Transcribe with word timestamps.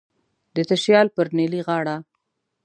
د 0.55 0.57
تشیال 0.69 1.07
پر 1.15 1.27
نیلی 1.37 1.61
غاړه 1.67 1.95